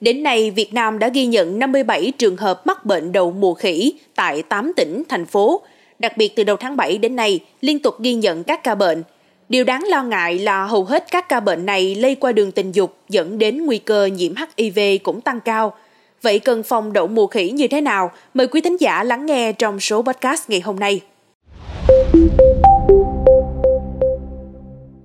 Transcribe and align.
Đến 0.00 0.22
nay, 0.22 0.50
Việt 0.50 0.74
Nam 0.74 0.98
đã 0.98 1.08
ghi 1.08 1.26
nhận 1.26 1.58
57 1.58 2.12
trường 2.18 2.36
hợp 2.36 2.66
mắc 2.66 2.84
bệnh 2.84 3.12
đậu 3.12 3.32
mùa 3.32 3.54
khỉ 3.54 3.92
tại 4.14 4.42
8 4.42 4.72
tỉnh, 4.76 5.02
thành 5.08 5.26
phố. 5.26 5.60
Đặc 5.98 6.16
biệt 6.16 6.32
từ 6.36 6.44
đầu 6.44 6.56
tháng 6.56 6.76
7 6.76 6.98
đến 6.98 7.16
nay, 7.16 7.40
liên 7.60 7.78
tục 7.78 7.94
ghi 8.00 8.14
nhận 8.14 8.44
các 8.44 8.64
ca 8.64 8.74
bệnh. 8.74 9.02
Điều 9.48 9.64
đáng 9.64 9.84
lo 9.88 10.02
ngại 10.02 10.38
là 10.38 10.64
hầu 10.64 10.84
hết 10.84 11.04
các 11.10 11.28
ca 11.28 11.40
bệnh 11.40 11.66
này 11.66 11.94
lây 11.94 12.14
qua 12.14 12.32
đường 12.32 12.52
tình 12.52 12.72
dục 12.72 12.96
dẫn 13.08 13.38
đến 13.38 13.66
nguy 13.66 13.78
cơ 13.78 14.06
nhiễm 14.06 14.32
HIV 14.56 14.78
cũng 15.02 15.20
tăng 15.20 15.40
cao. 15.40 15.74
Vậy 16.22 16.38
cần 16.38 16.62
phòng 16.62 16.92
đậu 16.92 17.06
mùa 17.06 17.26
khỉ 17.26 17.50
như 17.50 17.68
thế 17.68 17.80
nào? 17.80 18.10
Mời 18.34 18.46
quý 18.46 18.60
thính 18.60 18.76
giả 18.80 19.04
lắng 19.04 19.26
nghe 19.26 19.52
trong 19.52 19.80
số 19.80 20.02
podcast 20.02 20.50
ngày 20.50 20.60
hôm 20.60 20.76
nay. 20.76 21.00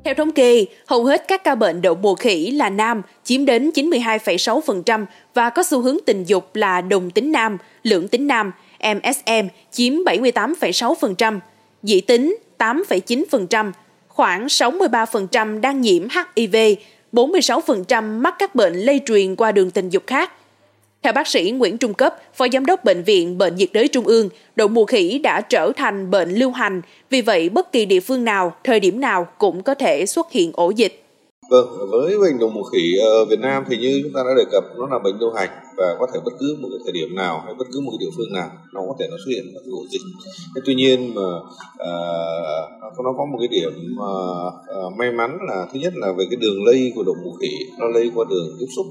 Theo 0.04 0.14
thống 0.14 0.32
kê, 0.32 0.66
hầu 0.86 1.06
hết 1.06 1.28
các 1.28 1.44
ca 1.44 1.56
bệnh 1.56 1.82
đậu 1.82 1.96
mùa 1.96 2.16
khỉ 2.16 2.52
là 2.52 2.70
nam, 2.70 3.02
chiếm 3.24 3.46
đến 3.46 3.72
92,6% 3.74 5.06
và 5.34 5.50
có 5.50 5.64
xu 5.64 5.82
hướng 5.82 5.98
tình 6.06 6.24
dục 6.24 6.56
là 6.56 6.82
đồng 6.82 7.12
tính 7.12 7.32
nam, 7.32 7.58
lưỡng 7.84 8.08
tính 8.08 8.28
nam, 8.28 8.52
MSM 8.80 9.48
chiếm 9.72 9.94
78,6%, 9.94 11.40
dị 11.84 12.02
tính 12.02 12.38
8,9%, 12.58 13.72
khoảng 14.08 14.48
63% 14.48 15.60
đang 15.60 15.82
nhiễm 15.82 16.08
HIV, 16.36 16.56
46% 17.12 18.04
mắc 18.04 18.36
các 18.40 18.56
bệnh 18.56 18.74
lây 18.74 19.02
truyền 19.06 19.36
qua 19.36 19.52
đường 19.52 19.72
tình 19.72 19.90
dục 19.90 20.04
khác. 20.08 20.32
Theo 21.04 21.14
bác 21.14 21.28
sĩ 21.28 21.52
Nguyễn 21.52 21.78
Trung 21.78 21.94
Cấp, 21.94 22.16
Phó 22.34 22.48
Giám 22.54 22.66
đốc 22.66 22.84
Bệnh 22.84 23.04
viện 23.04 23.38
Bệnh 23.38 23.56
nhiệt 23.56 23.70
đới 23.74 23.88
Trung 23.88 24.06
ương, 24.06 24.30
đậu 24.56 24.68
mùa 24.68 24.86
khỉ 24.86 25.20
đã 25.20 25.42
trở 25.42 25.72
thành 25.76 26.12
bệnh 26.12 26.30
lưu 26.30 26.52
hành, 26.52 26.82
vì 27.10 27.22
vậy 27.22 27.50
bất 27.50 27.72
kỳ 27.72 27.86
địa 27.86 28.00
phương 28.00 28.24
nào, 28.24 28.54
thời 28.64 28.80
điểm 28.80 29.02
nào 29.02 29.28
cũng 29.38 29.64
có 29.64 29.74
thể 29.74 30.06
xuất 30.06 30.32
hiện 30.32 30.52
ổ 30.54 30.70
dịch. 30.70 31.04
Vâng, 31.50 31.66
với 31.92 32.18
bệnh 32.20 32.40
đậu 32.40 32.50
mùa 32.50 32.64
khỉ 32.64 32.98
ở 33.02 33.26
Việt 33.26 33.40
Nam 33.40 33.64
thì 33.70 33.78
như 33.78 34.02
chúng 34.04 34.14
ta 34.14 34.22
đã 34.28 34.34
đề 34.38 34.44
cập, 34.52 34.64
nó 34.78 34.88
là 34.92 35.00
bệnh 35.00 35.20
lưu 35.20 35.32
hành 35.32 35.50
và 35.78 35.96
có 36.00 36.08
thể 36.14 36.20
bất 36.26 36.34
cứ 36.40 36.58
một 36.60 36.68
cái 36.72 36.80
thời 36.84 36.94
điểm 36.94 37.16
nào 37.16 37.42
hay 37.46 37.54
bất 37.54 37.66
cứ 37.74 37.80
một 37.80 37.92
cái 37.92 37.98
địa 38.00 38.12
phương 38.18 38.34
nào 38.34 38.50
nó 38.74 38.82
có 38.88 38.96
thể 39.00 39.08
nó 39.12 39.18
xuất 39.18 39.32
hiện 39.32 39.54
một 39.54 39.60
cái 39.64 39.72
ổ 39.72 39.86
dịch. 39.92 40.02
Thế 40.56 40.62
tuy 40.66 40.76
nhiên 40.76 41.16
mà 41.16 41.22
à, 41.78 41.94
nó 43.04 43.14
có 43.18 43.26
một 43.26 43.38
cái 43.40 43.48
điểm 43.48 43.74
à, 44.02 44.14
à, 44.68 44.82
may 44.98 45.12
mắn 45.12 45.38
là 45.50 45.68
thứ 45.74 45.80
nhất 45.80 45.94
là 45.96 46.12
về 46.18 46.26
cái 46.30 46.38
đường 46.42 46.66
lây 46.66 46.92
của 46.96 47.04
đậu 47.04 47.16
mùa 47.24 47.34
khỉ 47.42 47.52
nó 47.80 47.88
lây 47.88 48.12
qua 48.16 48.26
đường 48.30 48.56
tiếp 48.60 48.68
xúc 48.76 48.86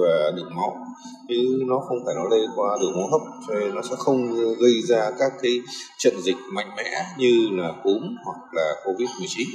và 0.00 0.30
đường 0.36 0.54
máu. 0.56 0.76
Chứ 1.28 1.62
nó 1.66 1.78
không 1.88 1.98
phải 2.06 2.14
nó 2.14 2.24
lây 2.30 2.40
qua 2.56 2.78
đường 2.80 2.92
hô 2.92 3.06
hấp, 3.06 3.20
cho 3.48 3.54
nên 3.54 3.74
nó 3.74 3.82
sẽ 3.82 3.96
không 3.98 4.34
gây 4.60 4.82
ra 4.88 5.10
các 5.18 5.32
cái 5.42 5.52
trận 5.98 6.14
dịch 6.22 6.36
mạnh 6.52 6.68
mẽ 6.76 6.90
như 7.18 7.48
là 7.52 7.72
cúm 7.84 8.00
hoặc 8.24 8.38
là 8.52 8.74
covid 8.84 9.08
19 9.18 9.48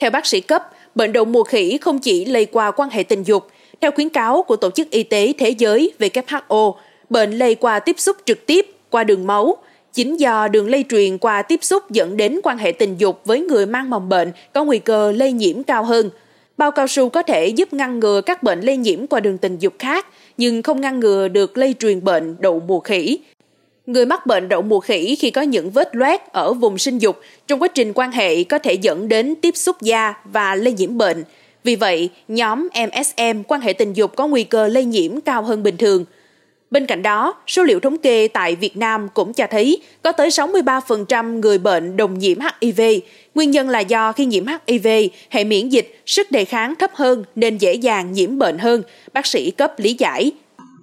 theo 0.00 0.10
bác 0.10 0.26
sĩ 0.26 0.40
cấp, 0.40 0.70
bệnh 0.94 1.12
đậu 1.12 1.24
mùa 1.24 1.44
khỉ 1.44 1.78
không 1.78 1.98
chỉ 1.98 2.24
lây 2.24 2.46
qua 2.46 2.70
quan 2.70 2.90
hệ 2.90 3.02
tình 3.02 3.22
dục. 3.22 3.46
Theo 3.80 3.90
khuyến 3.90 4.08
cáo 4.08 4.42
của 4.42 4.56
tổ 4.56 4.70
chức 4.70 4.90
y 4.90 5.02
tế 5.02 5.32
thế 5.38 5.50
giới 5.50 5.92
WHO 5.98 6.74
bệnh 7.10 7.32
lây 7.32 7.54
qua 7.54 7.78
tiếp 7.78 8.00
xúc 8.00 8.16
trực 8.24 8.46
tiếp 8.46 8.66
qua 8.90 9.04
đường 9.04 9.26
máu 9.26 9.56
chính 9.92 10.20
do 10.20 10.48
đường 10.48 10.68
lây 10.68 10.84
truyền 10.88 11.18
qua 11.18 11.42
tiếp 11.42 11.64
xúc 11.64 11.90
dẫn 11.90 12.16
đến 12.16 12.40
quan 12.42 12.58
hệ 12.58 12.72
tình 12.72 12.96
dục 12.98 13.20
với 13.24 13.40
người 13.40 13.66
mang 13.66 13.90
mầm 13.90 14.08
bệnh 14.08 14.32
có 14.52 14.64
nguy 14.64 14.78
cơ 14.78 15.12
lây 15.12 15.32
nhiễm 15.32 15.62
cao 15.62 15.84
hơn. 15.84 16.10
Bao 16.60 16.70
cao 16.70 16.86
su 16.86 17.08
có 17.08 17.22
thể 17.22 17.46
giúp 17.46 17.72
ngăn 17.72 18.00
ngừa 18.00 18.20
các 18.20 18.42
bệnh 18.42 18.60
lây 18.60 18.76
nhiễm 18.76 19.06
qua 19.06 19.20
đường 19.20 19.38
tình 19.38 19.58
dục 19.58 19.74
khác, 19.78 20.06
nhưng 20.36 20.62
không 20.62 20.80
ngăn 20.80 21.00
ngừa 21.00 21.28
được 21.28 21.58
lây 21.58 21.74
truyền 21.78 22.04
bệnh 22.04 22.36
đậu 22.40 22.60
mùa 22.60 22.80
khỉ. 22.80 23.18
Người 23.86 24.06
mắc 24.06 24.26
bệnh 24.26 24.48
đậu 24.48 24.62
mùa 24.62 24.80
khỉ 24.80 25.16
khi 25.16 25.30
có 25.30 25.42
những 25.42 25.70
vết 25.70 25.96
loét 25.96 26.20
ở 26.32 26.52
vùng 26.52 26.78
sinh 26.78 26.98
dục 26.98 27.20
trong 27.46 27.62
quá 27.62 27.68
trình 27.68 27.92
quan 27.94 28.12
hệ 28.12 28.44
có 28.44 28.58
thể 28.58 28.72
dẫn 28.72 29.08
đến 29.08 29.34
tiếp 29.34 29.56
xúc 29.56 29.76
da 29.80 30.14
và 30.24 30.54
lây 30.54 30.72
nhiễm 30.72 30.98
bệnh. 30.98 31.24
Vì 31.64 31.76
vậy, 31.76 32.10
nhóm 32.28 32.68
MSM 32.74 33.42
quan 33.48 33.60
hệ 33.60 33.72
tình 33.72 33.92
dục 33.92 34.16
có 34.16 34.26
nguy 34.26 34.44
cơ 34.44 34.68
lây 34.68 34.84
nhiễm 34.84 35.20
cao 35.20 35.42
hơn 35.42 35.62
bình 35.62 35.76
thường– 35.76 36.04
Bên 36.70 36.86
cạnh 36.86 37.02
đó, 37.02 37.34
số 37.46 37.62
liệu 37.62 37.80
thống 37.80 37.98
kê 37.98 38.28
tại 38.28 38.56
Việt 38.56 38.76
Nam 38.76 39.08
cũng 39.14 39.32
cho 39.32 39.46
thấy 39.50 39.82
có 40.02 40.12
tới 40.12 40.28
63% 40.28 41.40
người 41.40 41.58
bệnh 41.58 41.96
đồng 41.96 42.18
nhiễm 42.18 42.38
HIV. 42.60 42.80
Nguyên 43.34 43.50
nhân 43.50 43.68
là 43.68 43.80
do 43.80 44.12
khi 44.12 44.26
nhiễm 44.26 44.44
HIV, 44.66 44.88
hệ 45.30 45.44
miễn 45.44 45.68
dịch, 45.68 46.02
sức 46.06 46.30
đề 46.30 46.44
kháng 46.44 46.74
thấp 46.74 46.90
hơn 46.94 47.24
nên 47.34 47.58
dễ 47.58 47.74
dàng 47.74 48.12
nhiễm 48.12 48.38
bệnh 48.38 48.58
hơn, 48.58 48.82
bác 49.12 49.26
sĩ 49.26 49.50
cấp 49.50 49.72
lý 49.76 49.94
giải. 49.98 50.32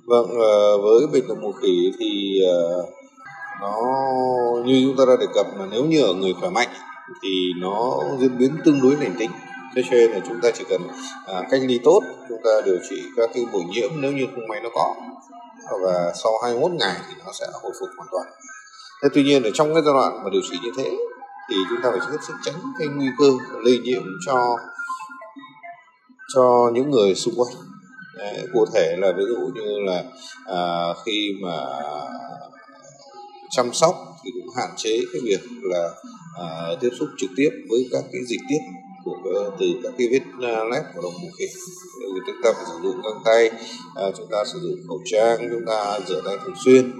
Vâng, 0.05 0.27
ờ, 0.39 0.77
với 0.77 1.07
bệnh 1.13 1.27
đậu 1.27 1.37
mùa 1.41 1.51
khỉ 1.51 1.91
thì 1.99 2.41
ờ, 2.47 2.85
nó 3.61 3.75
như 4.65 4.83
chúng 4.85 4.97
ta 4.97 5.03
đã 5.07 5.13
đề 5.19 5.25
cập 5.33 5.47
là 5.59 5.65
nếu 5.71 5.85
như 5.85 6.01
ở 6.01 6.13
người 6.13 6.33
khỏe 6.39 6.49
mạnh 6.49 6.69
thì 7.23 7.29
nó 7.61 7.99
diễn 8.19 8.37
biến 8.37 8.51
tương 8.65 8.81
đối 8.81 8.95
lành 8.95 9.15
tính 9.19 9.29
thế 9.75 9.81
cho 9.89 9.97
nên 9.97 10.11
là 10.11 10.19
chúng 10.27 10.39
ta 10.43 10.49
chỉ 10.51 10.63
cần 10.69 10.81
à, 11.27 11.41
cách 11.51 11.61
ly 11.63 11.79
tốt 11.83 12.01
chúng 12.29 12.37
ta 12.43 12.51
điều 12.65 12.77
trị 12.89 12.95
các 13.15 13.29
cái 13.33 13.43
bổ 13.53 13.59
nhiễm 13.59 13.89
nếu 14.01 14.11
như 14.11 14.25
không 14.35 14.47
may 14.47 14.59
nó 14.63 14.69
có 14.73 14.95
và 15.83 16.13
sau 16.23 16.31
21 16.43 16.71
ngày 16.71 16.95
thì 17.07 17.13
nó 17.25 17.31
sẽ 17.39 17.45
hồi 17.53 17.71
phục 17.79 17.89
hoàn 17.97 18.09
toàn. 18.11 18.27
Thế 19.03 19.09
tuy 19.13 19.23
nhiên 19.23 19.43
ở 19.43 19.49
trong 19.53 19.73
cái 19.73 19.83
giai 19.83 19.93
đoạn 19.93 20.23
mà 20.23 20.29
điều 20.29 20.41
trị 20.51 20.57
như 20.63 20.71
thế 20.77 20.97
thì 21.49 21.55
chúng 21.69 21.81
ta 21.83 21.89
phải 21.91 21.99
hết 22.11 22.17
sức 22.27 22.33
tránh 22.45 22.55
cái 22.79 22.87
nguy 22.87 23.07
cơ 23.19 23.31
lây 23.63 23.77
nhiễm 23.77 24.03
cho 24.25 24.57
cho 26.35 26.71
những 26.73 26.91
người 26.91 27.15
xung 27.15 27.33
quanh. 27.37 27.55
Đấy, 28.17 28.47
cụ 28.53 28.65
thể 28.73 28.95
là 28.97 29.11
ví 29.17 29.23
dụ 29.29 29.51
như 29.53 29.79
là 29.85 30.03
à, 30.45 30.93
khi 31.05 31.33
mà 31.41 31.57
chăm 33.49 33.73
sóc 33.73 33.95
thì 34.23 34.31
cũng 34.33 34.55
hạn 34.55 34.69
chế 34.77 34.99
cái 35.13 35.21
việc 35.23 35.39
là 35.61 35.89
à, 36.39 36.47
tiếp 36.79 36.89
xúc 36.99 37.09
trực 37.17 37.29
tiếp 37.37 37.49
với 37.69 37.89
các 37.91 38.03
cái 38.11 38.21
dịch 38.27 38.41
tiết 38.49 38.59
của 39.07 39.29
ờ, 39.35 39.51
từ 39.59 39.65
các 39.83 39.93
cái 39.97 40.07
vết 40.11 40.21
ờ, 40.41 40.63
lép 40.63 40.83
của 40.95 41.01
đồng 41.01 41.13
mùa 41.21 41.29
khỉ. 41.37 41.45
Chúng 42.27 42.35
ta 42.43 42.51
phải 42.55 42.65
sử 42.67 42.79
dụng 42.83 43.01
găng 43.03 43.21
tay 43.25 43.49
à, 43.95 44.11
chúng 44.17 44.27
ta 44.31 44.37
sử 44.53 44.59
dụng 44.59 44.87
khẩu 44.87 44.99
trang 45.05 45.37
chúng 45.51 45.65
ta 45.67 45.99
rửa 46.07 46.21
tay 46.25 46.37
thường 46.45 46.55
xuyên. 46.65 46.91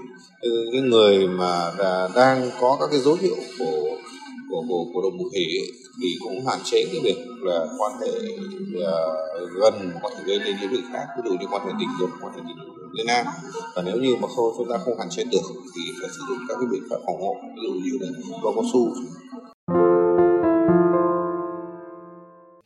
Những 0.72 0.90
người 0.90 1.26
mà 1.26 1.72
đang 2.14 2.50
có 2.60 2.76
các 2.80 2.88
cái 2.90 3.00
dấu 3.00 3.16
hiệu 3.20 3.36
của 3.58 3.96
của 4.50 4.64
của, 4.68 4.84
của 4.94 5.02
đồng 5.02 5.16
mùa 5.16 5.28
khỉ 5.34 5.46
thì 6.02 6.08
cũng 6.24 6.46
hạn 6.46 6.58
chế 6.64 6.84
cái 6.92 7.00
việc 7.02 7.16
là 7.40 7.66
quan 7.78 7.92
hệ 8.00 8.12
uh, 8.78 9.50
gần 9.60 9.90
có 10.02 10.10
thể 10.16 10.22
gây 10.26 10.38
lên 10.38 10.56
những 10.60 10.70
việc 10.70 10.82
khác. 10.92 11.06
Ví 11.16 11.30
dụ 11.30 11.36
như 11.40 11.46
quan 11.50 11.66
hệ 11.66 11.72
tình 11.80 11.88
dục 12.00 12.10
quan 12.22 12.32
hệ 12.34 12.40
tình 12.48 12.56
dục 12.56 12.76
lây 12.92 13.04
nam. 13.06 13.26
Và 13.74 13.82
nếu 13.82 13.96
như 13.96 14.16
mà 14.20 14.28
không 14.36 14.52
chúng 14.56 14.68
ta 14.70 14.78
không 14.84 14.98
hạn 14.98 15.08
chế 15.10 15.24
được 15.24 15.46
thì 15.74 15.82
phải 16.00 16.10
sử 16.10 16.22
dụng 16.28 16.38
các 16.48 16.54
cái 16.60 16.68
biện 16.72 16.82
pháp 16.90 16.96
phòng 17.06 17.20
hộ. 17.20 17.34
Ví 17.56 17.62
dụ 17.62 17.72
như 17.72 17.92
là 18.00 18.08
bao 18.44 18.52
cao 18.52 18.64
su. 18.72 18.92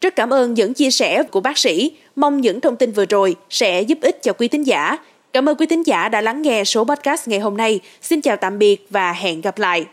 Rất 0.02 0.16
cảm 0.16 0.32
ơn 0.32 0.54
những 0.54 0.74
chia 0.74 0.90
sẻ 0.90 1.22
của 1.22 1.40
bác 1.40 1.58
sĩ. 1.58 1.92
Mong 2.16 2.40
những 2.40 2.60
thông 2.60 2.76
tin 2.76 2.92
vừa 2.92 3.04
rồi 3.06 3.36
sẽ 3.50 3.82
giúp 3.82 3.98
ích 4.00 4.22
cho 4.22 4.32
quý 4.32 4.48
thính 4.48 4.66
giả. 4.66 4.96
Cảm 5.32 5.48
ơn 5.48 5.56
quý 5.56 5.66
thính 5.66 5.86
giả 5.86 6.08
đã 6.08 6.20
lắng 6.20 6.42
nghe 6.42 6.64
số 6.64 6.84
podcast 6.84 7.28
ngày 7.28 7.40
hôm 7.40 7.56
nay. 7.56 7.80
Xin 8.02 8.20
chào 8.20 8.36
tạm 8.36 8.58
biệt 8.58 8.86
và 8.90 9.12
hẹn 9.12 9.40
gặp 9.40 9.58
lại. 9.58 9.84